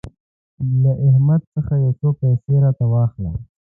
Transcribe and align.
له 0.81 0.91
احمد 1.07 1.41
څخه 1.53 1.73
يو 1.83 1.91
څو 1.99 2.07
پيسې 2.21 2.53
راته 2.63 2.85
واخله. 2.93 3.31